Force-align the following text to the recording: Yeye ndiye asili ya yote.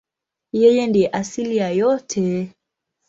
Yeye 0.61 0.83
ndiye 0.89 1.07
asili 1.19 1.55
ya 1.61 1.69
yote. 1.79 2.23